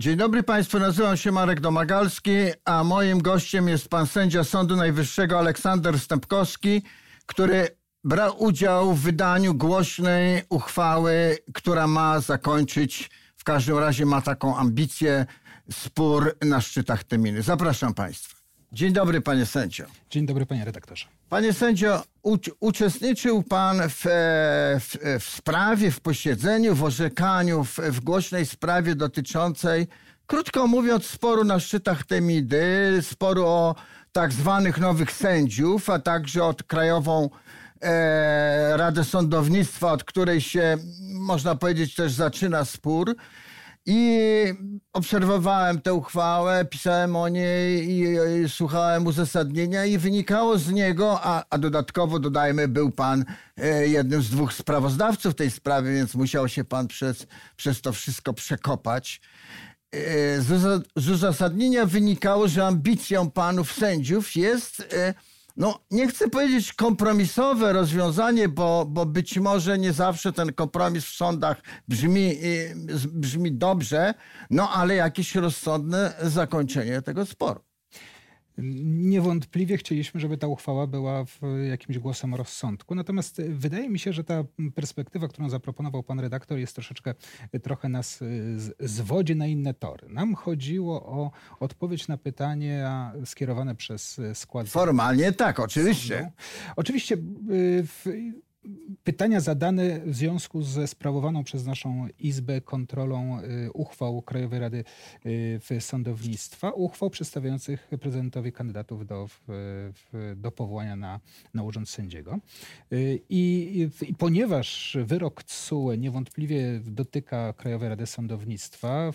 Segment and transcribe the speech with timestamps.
[0.00, 2.30] Dzień dobry Państwu, nazywam się Marek Domagalski,
[2.64, 6.82] a moim gościem jest pan sędzia Sądu Najwyższego Aleksander Stępkowski,
[7.26, 7.68] który
[8.04, 15.26] brał udział w wydaniu głośnej uchwały, która ma zakończyć, w każdym razie ma taką ambicję,
[15.72, 17.42] spór na szczytach Teminy.
[17.42, 18.39] Zapraszam Państwa.
[18.72, 19.84] Dzień dobry panie sędzio.
[20.10, 21.06] Dzień dobry panie redaktorze.
[21.28, 22.02] Panie sędzio,
[22.60, 24.02] uczestniczył pan w,
[24.80, 29.86] w, w, sprawie, w posiedzeniu, w orzekaniu, w, w głośnej sprawie dotyczącej,
[30.26, 33.74] krótko mówiąc, sporu na szczytach Temidy, sporu o
[34.12, 37.30] tak zwanych nowych sędziów, a także od Krajową
[37.82, 40.78] e, Radę Sądownictwa, od której się,
[41.12, 43.16] można powiedzieć, też zaczyna spór.
[43.86, 44.44] I
[44.92, 48.04] obserwowałem tę uchwałę, pisałem o niej i,
[48.44, 53.24] i słuchałem uzasadnienia i wynikało z niego, a, a dodatkowo dodajmy, był pan
[53.56, 57.26] e, jednym z dwóch sprawozdawców tej sprawy, więc musiał się pan przez,
[57.56, 59.20] przez to wszystko przekopać.
[59.92, 65.14] E, z, z uzasadnienia wynikało, że ambicją panów sędziów jest e,
[65.60, 71.14] no nie chcę powiedzieć kompromisowe rozwiązanie, bo, bo być może nie zawsze ten kompromis w
[71.16, 72.74] sądach brzmi, y,
[73.08, 74.14] brzmi dobrze,
[74.50, 77.69] no ale jakieś rozsądne zakończenie tego sporu.
[78.58, 81.24] Niewątpliwie chcieliśmy, żeby ta uchwała była
[81.68, 82.94] jakimś głosem rozsądku.
[82.94, 87.14] Natomiast wydaje mi się, że ta perspektywa, którą zaproponował pan redaktor, jest troszeczkę,
[87.62, 88.20] trochę nas
[88.80, 90.08] zwodzi na inne tory.
[90.08, 92.86] Nam chodziło o odpowiedź na pytanie
[93.24, 94.68] skierowane przez skład.
[94.68, 96.32] Formalnie tak, oczywiście.
[96.76, 97.18] Oczywiście y,
[97.86, 98.06] w,
[99.04, 104.84] Pytania zadane w związku ze sprawowaną przez naszą Izbę kontrolą y, uchwał Krajowej Rady
[105.70, 109.28] y, Sądownictwa, uchwał przedstawiających prezydentowi kandydatów do,
[110.36, 111.20] do powołania na,
[111.54, 112.38] na urząd sędziego.
[112.92, 119.12] Y, I, I, ponieważ wyrok TSUE niewątpliwie dotyka Krajowej Rady Sądownictwa,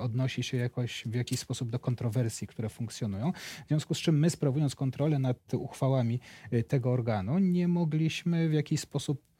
[0.00, 3.32] odnosi się jakoś w jakiś sposób do kontrowersji, które funkcjonują,
[3.64, 6.20] w związku z czym my sprawując kontrolę nad uchwałami
[6.68, 8.87] tego organu, nie mogliśmy w jakiś sposób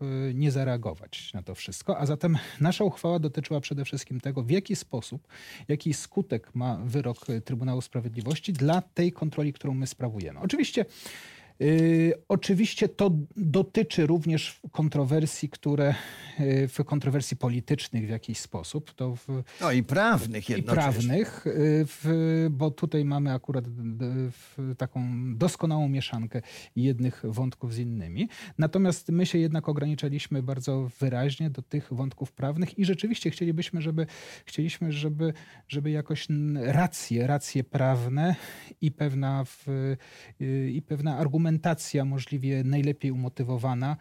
[0.03, 1.99] y, nie zareagować na to wszystko.
[1.99, 5.29] A zatem nasza uchwała dotyczyła przede wszystkim tego, w jaki sposób,
[5.69, 10.41] jaki skutek ma wyrok Trybunału Sprawiedliwości dla tej kontroli, którą my sprawujemy.
[10.41, 10.85] Oczywiście
[12.29, 15.95] oczywiście to dotyczy również kontrowersji, które
[16.41, 18.93] y, w kontrowersji politycznych w jakiś sposób.
[18.93, 21.53] To w, no i prawnych I prawnych, y,
[21.87, 23.65] w, bo tutaj mamy akurat
[24.77, 25.01] taką
[25.37, 26.43] doskonałą mieszankę
[26.77, 28.29] jednych wątków z innymi.
[28.59, 34.07] Natomiast my się jednak ograniczaliśmy bardzo wyraźnie do tych wątków prawnych i rzeczywiście chcielibyśmy, żeby,
[34.45, 35.33] chcieliśmy, żeby,
[35.69, 38.35] żeby jakoś racje, racje prawne
[38.81, 39.67] i pewna, w,
[40.73, 43.97] i pewna argumentacja argumentacja możliwie najlepiej umotywowana,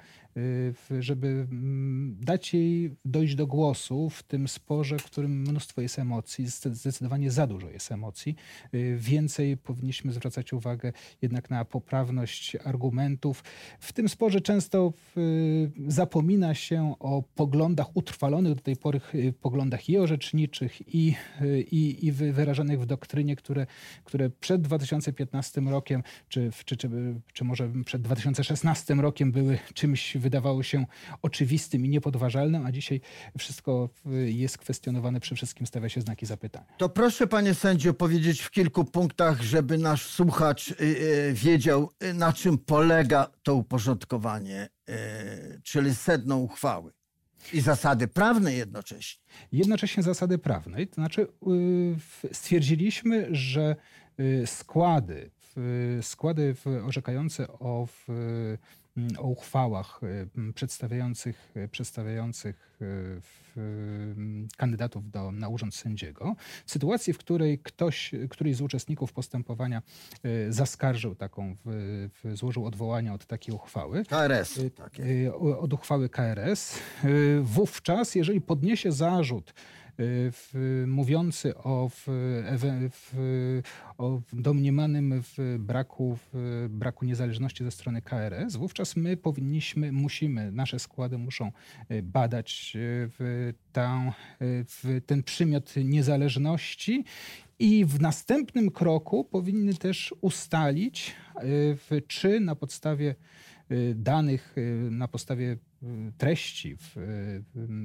[1.00, 6.48] żeby mm, dać jej dojść do głosu w tym sporze, w którym mnóstwo jest emocji,
[6.48, 8.36] zdecydowanie za dużo jest emocji.
[8.74, 13.44] Y, więcej powinniśmy zwracać uwagę jednak na poprawność argumentów.
[13.80, 19.02] W tym sporze często y, zapomina się o poglądach utrwalonych do tej pory
[19.42, 21.16] poglądach i orzeczniczych, i,
[21.72, 23.68] i, i wyrażanych w doktrynie, które,
[24.04, 26.90] które przed 2015 rokiem, czy, czy, czy,
[27.34, 30.86] czy może przed 2016 rokiem były czymś, wydawało się
[31.22, 33.02] oczywistym i niepodważalnym, a dzisiaj
[33.38, 33.90] wszystko
[34.26, 36.66] jest kwestionowane, przede wszystkim stawia się znaki zapytania.
[36.78, 42.14] To proszę panie sędzio powiedzieć w kilku punktach, żeby nasz słuchacz y, y, wiedział, y,
[42.14, 44.70] na czym polega to uporządkowanie,
[45.64, 46.92] czyli sedno uchwały.
[47.54, 49.24] I zasady prawne jednocześnie.
[49.52, 50.86] Jednocześnie zasady prawne.
[50.86, 51.28] To znaczy,
[52.32, 53.76] stwierdziliśmy, że
[54.46, 55.32] składy
[56.02, 56.56] składy
[56.86, 57.88] orzekające o,
[59.18, 60.02] o uchwałach
[60.50, 63.22] y, przedstawiających, przedstawiających y,
[64.58, 66.36] kandydatów do, na urząd sędziego.
[66.66, 69.82] W sytuacji, w której ktoś, któryś z uczestników postępowania
[70.26, 71.56] y, zaskarżył taką,
[72.34, 74.06] złożył odwołanie od takiej uchwały.
[74.06, 74.60] KRS.
[74.76, 75.36] Takie.
[75.36, 76.80] Od uchwały KRS.
[77.42, 79.54] Wówczas, jeżeli podniesie zarzut,
[80.00, 82.04] w, mówiący o, w,
[82.92, 83.62] w,
[83.98, 85.24] o domniemanym
[85.60, 86.18] braku,
[86.70, 91.52] braku niezależności ze strony KRS, wówczas my powinniśmy, musimy, nasze składy muszą
[91.90, 93.54] e, badać e, w,
[94.68, 97.04] w ten przymiot niezależności
[97.60, 101.16] i w następnym kroku powinny też ustalić,
[102.08, 103.16] czy na podstawie
[103.96, 104.56] danych,
[104.92, 105.58] na podstawie
[106.18, 106.96] treści w,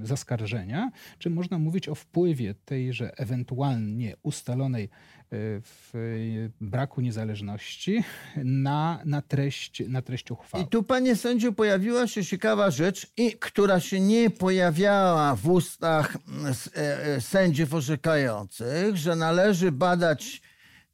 [0.02, 4.88] zaskarżenia, czy można mówić o wpływie tejże ewentualnie ustalonej
[5.60, 5.92] w
[6.60, 8.04] braku niezależności
[8.44, 10.64] na, na, treść, na treść uchwały.
[10.64, 16.16] I tu, panie sędziu, pojawiła się ciekawa rzecz, i, która się nie pojawiała w ustach
[16.76, 20.42] e, e, sędziów orzekających, że należy badać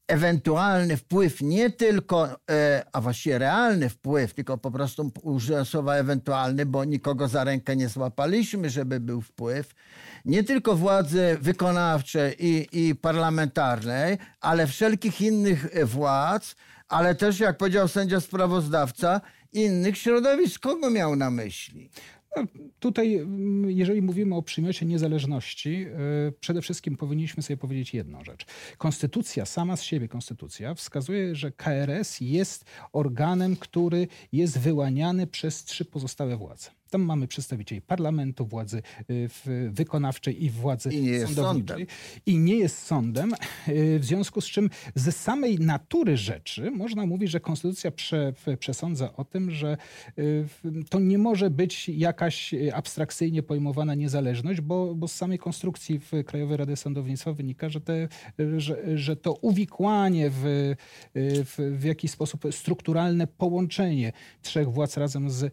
[0.09, 6.67] ewentualny wpływ nie tylko, e, a właściwie realny wpływ, tylko po prostu użyłem słowa ewentualny,
[6.67, 9.75] bo nikogo za rękę nie złapaliśmy, żeby był wpływ,
[10.25, 16.57] nie tylko władzy wykonawczej i, i parlamentarnej, ale wszelkich innych władz,
[16.89, 19.21] ale też, jak powiedział sędzia sprawozdawca,
[19.53, 20.63] innych środowisk.
[20.63, 21.91] Kogo miał na myśli?
[22.37, 22.45] No,
[22.79, 25.87] tutaj, mm, jeżeli mówimy o przymiocie niezależności,
[26.29, 28.47] e, przede wszystkim powinniśmy sobie powiedzieć jedną rzecz.
[28.79, 35.85] Konstytucja, sama z siebie konstytucja, wskazuje, że KRS jest organem, który jest wyłaniany przez trzy
[35.85, 36.78] pozostałe władze.
[36.91, 39.29] Tam mamy przedstawicieli parlamentu, władzy y,
[39.71, 41.87] wykonawczej i władzy I sądowniczej.
[42.27, 43.35] I nie jest sądem,
[43.69, 49.17] y, w związku z czym ze samej natury rzeczy można mówić, że konstytucja prze, przesądza
[49.17, 49.77] o tym, że
[50.19, 50.47] y,
[50.91, 56.57] to nie może być jakaś abstrakcyjnie pojmowana niezależność, bo, bo z samej konstrukcji w Krajowej
[56.57, 58.09] Rady Sądownictwa wynika, że, te,
[58.57, 60.75] że, że to uwikłanie w,
[61.15, 64.13] w, w jakiś sposób strukturalne połączenie
[64.43, 65.53] trzech władz razem z,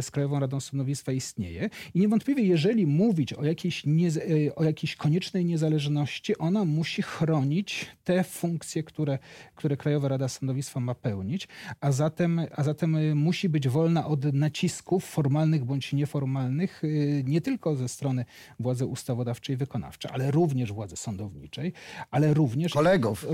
[0.00, 1.70] z Krajową Radą Sądownictwa istnieje.
[1.94, 7.86] I niewątpliwie, jeżeli mówić o jakiejś, nie, e, o jakiejś koniecznej niezależności, ona musi chronić
[8.04, 9.18] te funkcje, które,
[9.54, 11.48] które Krajowa Rada Sądownictwa ma pełnić,
[11.80, 16.88] a zatem, a zatem e, musi być wolna od nacisków formalnych bądź nieformalnych, e,
[17.24, 18.24] nie tylko ze strony
[18.60, 21.72] władzy ustawodawczej i wykonawczej, ale również władzy sądowniczej,
[22.10, 22.72] ale również...
[22.72, 23.26] Kolegów.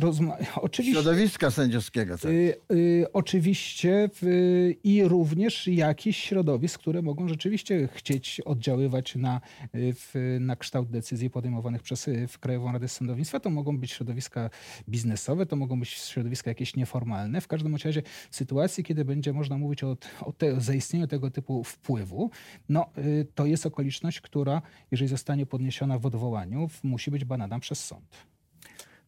[0.56, 1.02] Oczywiście.
[1.02, 2.18] Środowiska sędziowskiego.
[2.18, 2.30] Tak.
[2.30, 9.40] Y, y, oczywiście y, i również jakichś środowisk, które które mogą rzeczywiście chcieć oddziaływać na,
[9.74, 13.40] w, na kształt decyzji podejmowanych przez w Krajową Radę Sądownictwa.
[13.40, 14.50] To mogą być środowiska
[14.88, 17.40] biznesowe, to mogą być środowiska jakieś nieformalne.
[17.40, 21.30] W każdym razie w sytuacji, kiedy będzie można mówić o, o, te, o zaistnieniu tego
[21.30, 22.30] typu wpływu,
[22.68, 27.84] no, y, to jest okoliczność, która, jeżeli zostanie podniesiona w odwołaniu, musi być badana przez
[27.84, 28.30] sąd.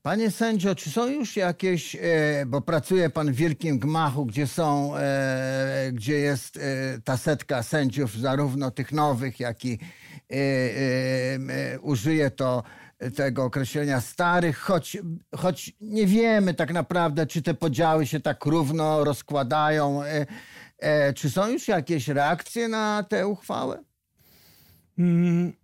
[0.03, 2.01] Panie sędzio, czy są już jakieś, e,
[2.47, 5.01] bo pracuje pan w wielkim gmachu, gdzie są, e,
[6.03, 6.61] gdzie jest e,
[7.05, 9.79] ta setka sędziów, zarówno tych nowych, jak i
[11.83, 12.63] użyję to
[13.17, 14.97] tego określenia starych, choć,
[15.37, 20.03] choć nie wiemy tak naprawdę, czy te podziały się tak równo rozkładają.
[21.15, 23.83] Czy są już jakieś reakcje na tę uchwałę?
[24.99, 25.62] Mm.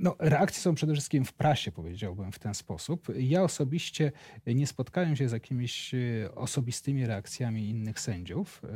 [0.00, 3.06] No, reakcje są przede wszystkim w prasie, powiedziałbym w ten sposób.
[3.18, 4.12] Ja osobiście
[4.46, 5.98] nie spotkałem się z jakimiś e,
[6.34, 8.62] osobistymi reakcjami innych sędziów.
[8.64, 8.70] E,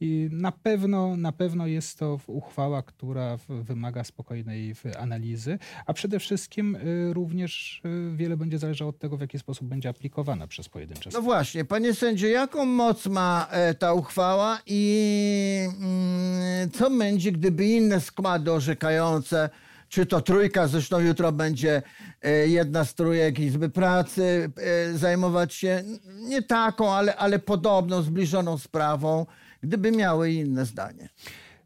[0.00, 6.76] I na pewno, na pewno jest to uchwała, która wymaga spokojnej analizy, a przede wszystkim
[6.76, 7.82] e, również
[8.16, 11.94] wiele będzie zależało od tego, w jaki sposób będzie aplikowana przez pojedyncze No właśnie, panie
[11.94, 13.48] sędzio, jaką moc ma
[13.78, 19.50] ta uchwała i mm, co będzie, gdyby inne składy orzekające
[19.92, 21.82] czy to trójka, zresztą jutro będzie
[22.22, 25.82] e, jedna z trójek Izby Pracy e, zajmować się
[26.14, 29.26] nie taką, ale, ale podobną, zbliżoną sprawą,
[29.62, 31.08] gdyby miały inne zdanie.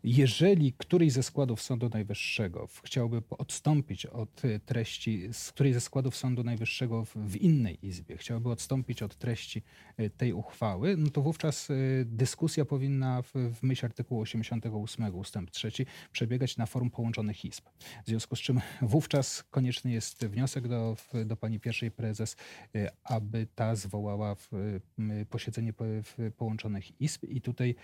[0.05, 6.45] Jeżeli któryś ze składów Sądu Najwyższego chciałby odstąpić od treści, z której ze składów Sądu
[6.45, 9.63] Najwyższego w innej izbie chciałby odstąpić od treści
[9.97, 15.51] e, tej uchwały, no to wówczas e, dyskusja powinna w, w myśl artykułu 88 ustęp
[15.51, 15.71] 3
[16.13, 17.65] przebiegać na forum połączonych izb.
[18.05, 22.37] W związku z czym wówczas konieczny jest wniosek do, do pani pierwszej prezes,
[22.75, 24.37] e, aby ta zwołała
[25.31, 25.73] posiedzenie
[26.37, 27.75] połączonych izb i tutaj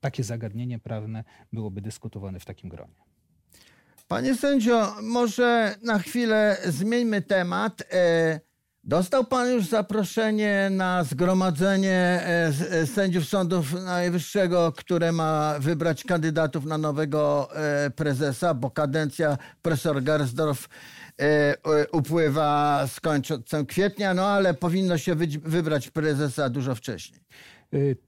[0.00, 2.94] takie zagadnienie zagadnienie prawne byłoby dyskutowane w takim gronie.
[4.08, 7.82] Panie sędzio, może na chwilę zmieńmy temat.
[7.92, 8.40] E,
[8.84, 16.64] dostał pan już zaproszenie na zgromadzenie e, e, sędziów Sądu Najwyższego, które ma wybrać kandydatów
[16.64, 17.48] na nowego
[17.96, 20.68] prezesa, bo kadencja profesor Gersdorf
[21.92, 27.20] upływa z końcem kwietnia, no ale powinno się wybrać prezesa dużo wcześniej.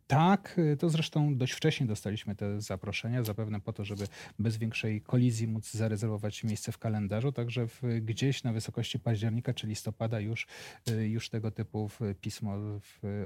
[0.06, 4.08] Tak, y, to zresztą dość wcześnie dostaliśmy te zaproszenia, zapewne po to, żeby
[4.38, 9.66] bez większej kolizji móc zarezerwować miejsce w kalendarzu, także w, gdzieś na wysokości października czy
[9.66, 10.46] listopada już,
[10.90, 12.54] y, już tego typu pismo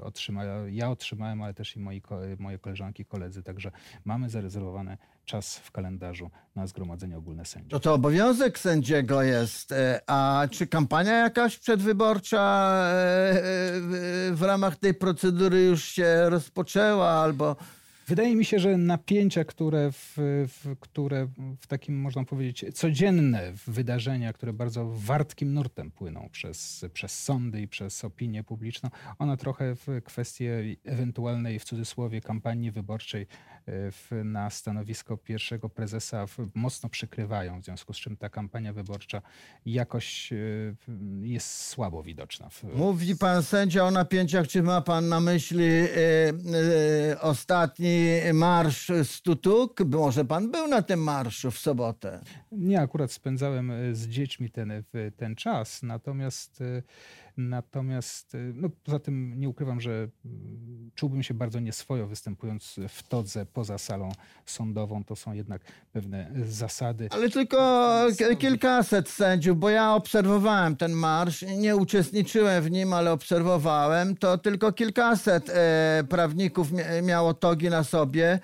[0.02, 0.74] otrzymałem.
[0.74, 2.02] Ja otrzymałem, ale też i moi,
[2.38, 3.70] moje koleżanki, koledzy, także
[4.04, 7.70] mamy zarezerwowane czas w kalendarzu na Zgromadzenie Ogólne Sędziów.
[7.70, 9.72] To to obowiązek sędziego jest.
[9.72, 12.40] E, a czy kampania jakaś przedwyborcza
[12.84, 13.42] e, e,
[14.32, 16.06] w ramach tej procedury już się
[16.70, 17.56] rozpoczęła albo
[18.10, 20.14] Wydaje mi się, że napięcia, które w,
[20.48, 21.28] w, które
[21.60, 27.68] w takim, można powiedzieć, codzienne wydarzenia, które bardzo wartkim nurtem płyną przez, przez sądy i
[27.68, 30.44] przez opinię publiczną, one trochę w kwestii
[30.84, 33.26] ewentualnej, w cudzysłowie, kampanii wyborczej
[33.66, 39.22] w, na stanowisko pierwszego prezesa mocno przykrywają, w związku z czym ta kampania wyborcza
[39.66, 40.32] jakoś
[41.22, 42.48] jest słabo widoczna.
[42.74, 45.88] Mówi pan sędzia o napięciach, czy ma pan na myśli e,
[47.12, 47.99] e, ostatni
[48.34, 49.80] marsz z Tutuk?
[49.80, 52.20] Może pan był na tym marszu w sobotę?
[52.52, 54.84] Nie, akurat spędzałem e, z dziećmi ten,
[55.16, 56.62] ten czas, natomiast
[57.36, 63.02] Natomiast y, no, poza tym nie ukrywam, że mm, czułbym się bardzo nieswojo występując w
[63.02, 64.12] todze poza salą
[64.46, 65.04] sądową.
[65.04, 67.08] To są jednak pewne zasady.
[67.10, 68.06] Ale tylko
[68.38, 71.44] kilkaset sędziów, bo ja obserwowałem ten marsz.
[71.58, 74.16] Nie uczestniczyłem w nim, ale obserwowałem.
[74.16, 76.68] To tylko kilkaset e, prawników
[77.02, 78.40] miało togi na sobie.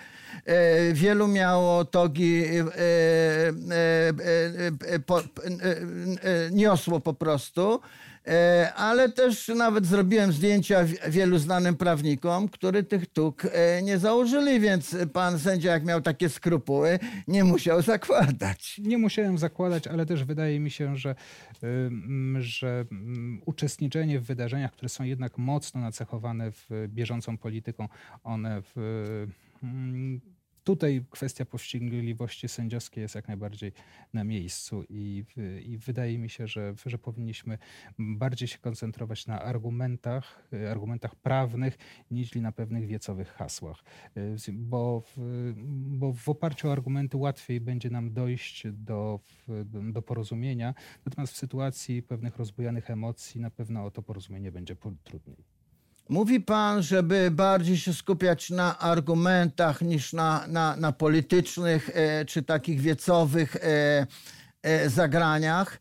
[0.47, 2.63] E, wielu miało togi, e,
[4.93, 5.23] e, po,
[6.51, 7.81] niosło po prostu.
[8.27, 14.61] E, ale też nawet zrobiłem zdjęcia wielu znanym prawnikom, którzy tych tuk e, nie założyli,
[14.61, 18.81] więc pan sędzia, jak miał takie skrupuły, nie musiał zakładać.
[18.85, 21.15] Nie musiałem zakładać, ale też wydaje mi się, że,
[22.39, 22.85] że
[23.47, 27.89] uczestniczenie w wydarzeniach, które są jednak mocno nacechowane w bieżącą polityką,
[28.25, 29.27] one w
[30.67, 33.73] tutaj kwestia powściągliwości sędziowskiej jest jak najbardziej
[34.13, 35.25] na miejscu i,
[35.65, 37.59] i wydaje mi się, że, że powinniśmy
[37.99, 41.79] bardziej się koncentrować na argumentach, argumentach prawnych,
[42.11, 43.85] niż na pewnych wiecowych hasłach.
[44.53, 45.17] Bo w,
[45.99, 49.21] bo w oparciu o argumenty łatwiej będzie nam dojść do,
[49.93, 55.56] do porozumienia, natomiast w sytuacji pewnych rozbujanych emocji na pewno o to porozumienie będzie trudniej.
[56.09, 62.43] Mówi pan, żeby bardziej się skupiać na argumentach niż na, na, na politycznych e, czy
[62.43, 64.07] takich wiecowych e,
[64.63, 65.81] e, zagraniach.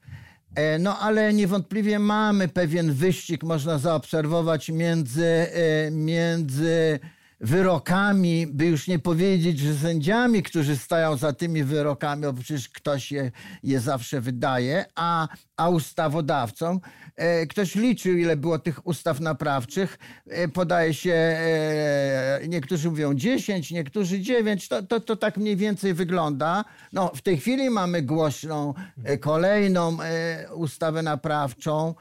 [0.56, 7.00] E, no ale niewątpliwie mamy pewien wyścig, można zaobserwować między, e, między
[7.46, 13.12] wyrokami, by już nie powiedzieć, że sędziami, którzy stają za tymi wyrokami, bo przecież ktoś
[13.12, 13.32] je,
[13.64, 16.80] je zawsze wydaje, a, a ustawodawcą.
[17.16, 19.98] E, ktoś liczył, ile było tych ustaw naprawczych.
[20.28, 24.68] E, podaje się, e, niektórzy mówią 10, niektórzy 9.
[24.68, 26.66] To, to, to tak mniej więcej wygląda.
[26.94, 28.74] No, w tej chwili mamy głośną
[29.04, 31.96] e, kolejną e, ustawę naprawczą.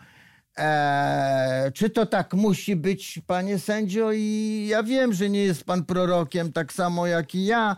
[0.57, 4.13] Eee, czy to tak musi być, panie sędzio?
[4.13, 7.77] I ja wiem, że nie jest pan prorokiem tak samo jak i ja,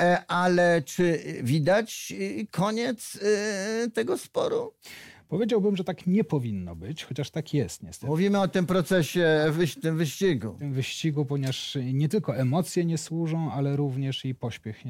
[0.00, 4.74] e, ale czy widać e, koniec e, tego sporu?
[5.28, 8.06] Powiedziałbym, że tak nie powinno być, chociaż tak jest niestety.
[8.06, 10.56] Mówimy o tym procesie, tym wyścigu.
[10.58, 14.84] Tym wyścigu, ponieważ nie tylko emocje nie służą, ale również i pośpiech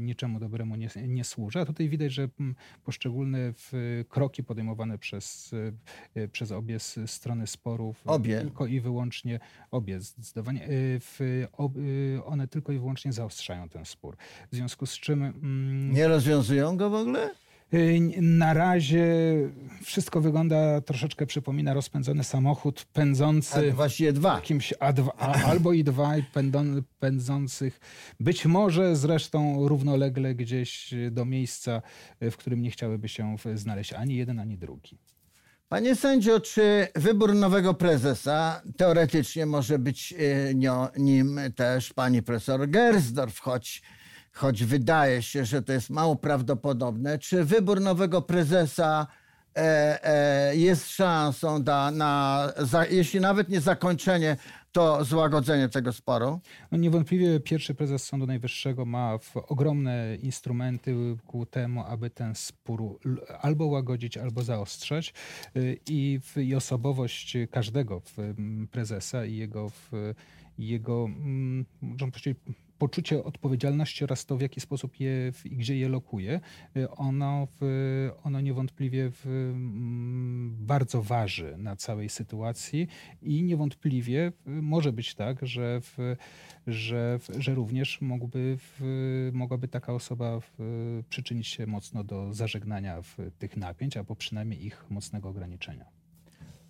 [0.00, 1.60] niczemu dobremu nie, nie służy.
[1.60, 3.52] A tutaj widać, że mm, poszczególne
[4.08, 5.50] kroki podejmowane przez,
[6.14, 8.40] e, przez obie strony sporów, obie.
[8.40, 14.16] tylko i wyłącznie, obie zdecydowanie, e, one tylko i wyłącznie zaostrzają ten spór.
[14.52, 15.22] W związku z czym...
[15.22, 17.41] Mm, nie rozwiązują go w ogóle?
[17.74, 19.06] Y, na razie
[19.82, 23.70] wszystko wygląda, troszeczkę przypomina rozpędzony samochód pędzący.
[23.72, 24.34] A właściwie dwa.
[24.34, 25.08] Jakimś A2,
[25.46, 26.14] albo i dwa
[27.00, 27.80] pędzących,
[28.20, 31.82] być może zresztą równolegle gdzieś do miejsca,
[32.20, 34.98] w którym nie chciałyby się znaleźć ani jeden, ani drugi.
[35.68, 40.54] Panie sędzio, czy wybór nowego prezesa teoretycznie może być y,
[40.96, 43.82] nim też pani profesor Gersdorf, choć
[44.32, 49.06] choć wydaje się, że to jest mało prawdopodobne, czy wybór nowego prezesa
[49.56, 54.36] e, e, jest szansą da, na, za, jeśli nawet nie zakończenie,
[54.72, 56.40] to złagodzenie tego sporu?
[56.70, 60.94] No niewątpliwie pierwszy prezes Sądu Najwyższego ma ogromne instrumenty
[61.26, 62.98] ku temu, aby ten spór
[63.40, 65.14] albo łagodzić, albo zaostrzać.
[65.56, 68.02] Y, I, i osobowość każdego
[68.70, 69.70] prezesa i jego,
[70.58, 71.08] jego
[71.82, 72.36] można powiedzieć,
[72.82, 76.40] poczucie odpowiedzialności oraz to, w jaki sposób je i gdzie je lokuje,
[76.76, 82.88] y, ono, w, ono niewątpliwie w, mm, bardzo waży na całej sytuacji
[83.22, 86.16] i niewątpliwie może być tak, że, w,
[86.66, 88.58] że, że również mógłby,
[89.32, 90.40] mogłaby taka osoba
[91.08, 93.02] przyczynić się mocno do zażegnania
[93.38, 96.01] tych napięć, albo przynajmniej ich mocnego ograniczenia.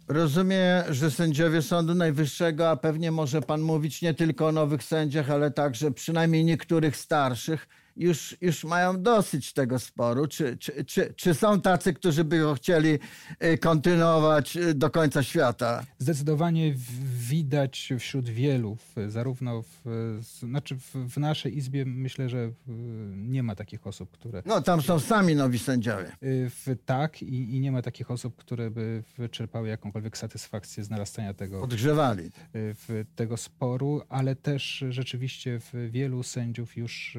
[0.08, 5.30] Rozumiem, że sędziowie Sądu Najwyższego, a pewnie może pan mówić nie tylko o nowych sędziach,
[5.30, 10.26] ale także przynajmniej niektórych starszych, już, już mają dosyć tego sporu?
[10.26, 12.98] Czy, czy, czy, czy są tacy, którzy by go chcieli
[13.44, 15.84] y, kontynuować y, do końca świata?
[15.98, 16.74] Zdecydowanie
[17.28, 18.76] widać wśród wielu,
[19.08, 20.76] zarówno w, znaczy
[21.08, 22.50] w, naszej izbie myślę, że
[23.16, 24.42] nie ma takich osób, które...
[24.46, 26.12] No tam są sami nowi sędziowie.
[26.22, 30.90] Y, w, tak i, i nie ma takich osób, które by wyczerpały jakąkolwiek satysfakcję z
[30.90, 31.62] narastania tego...
[31.62, 32.30] Odgrzewali.
[32.54, 37.18] W, tego sporu, ale też rzeczywiście w wielu sędziów już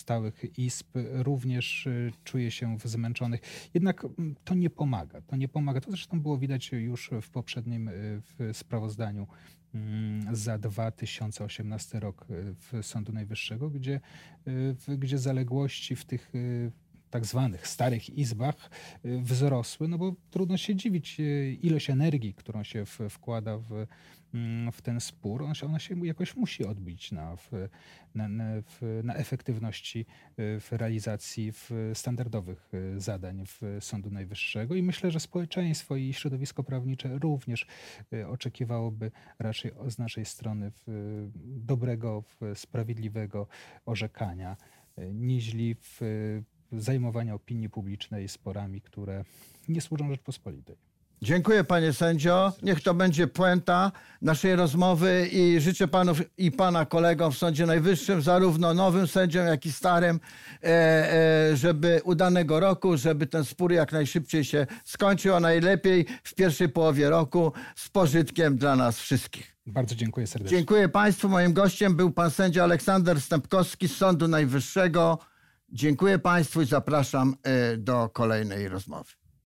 [0.00, 1.88] pozostałych izb również
[2.24, 3.40] czuje się zmęczonych.
[3.74, 5.20] Jednak mm, to nie pomaga.
[5.20, 5.80] To nie pomaga.
[5.80, 7.90] To zresztą było widać już w poprzednim
[8.22, 9.26] w sprawozdaniu
[9.74, 14.00] mm, za 2018 rok w Sądu Najwyższego, gdzie,
[14.98, 16.32] gdzie zaległości w tych
[17.10, 18.70] tak zwanych starych izbach
[19.04, 21.16] wzrosły, no bo trudno się dziwić
[21.62, 23.86] ilość energii, którą się wkłada w
[24.34, 27.36] Mm, w ten spór, ona się, ona się jakoś musi odbić na,
[28.14, 28.28] na,
[29.02, 34.74] na, efektywności y, w realizacji w standardowych y, zadań w Sądu Najwyższego.
[34.74, 37.66] I myślę, że społeczeństwo i środowisko prawnicze również
[38.12, 40.72] y, oczekiwałoby raczej z naszej strony
[41.44, 42.24] dobrego,
[42.54, 43.46] sprawiedliwego
[43.86, 44.56] orzekania,
[45.12, 46.00] niźli w
[46.72, 49.24] zajmowania opinii publicznej sporami, które
[49.68, 50.76] nie służą Rzeczpospolitej.
[51.22, 52.52] Dziękuję panie sędzio.
[52.62, 58.22] Niech to będzie puenta naszej rozmowy i życzę panów i pana kolegom w Sądzie Najwyższym,
[58.22, 60.20] zarówno nowym sędziom, jak i starym,
[60.62, 66.34] e, e, żeby udanego roku, żeby ten spór jak najszybciej się skończył, a najlepiej w
[66.34, 69.56] pierwszej połowie roku z pożytkiem dla nas wszystkich.
[69.66, 70.58] Bardzo dziękuję serdecznie.
[70.58, 71.28] Dziękuję państwu.
[71.28, 75.18] Moim gościem był pan sędzia Aleksander Stępkowski z Sądu Najwyższego.
[75.72, 79.19] Dziękuję państwu i zapraszam e, do kolejnej rozmowy.